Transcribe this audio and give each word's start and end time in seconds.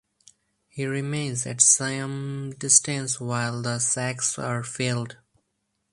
He 0.67 0.87
remains 0.87 1.45
at 1.45 1.61
some 1.61 2.53
distance 2.57 3.19
while 3.19 3.61
the 3.61 3.77
sacks 3.77 4.39
are 4.39 4.63
filled. 4.63 5.17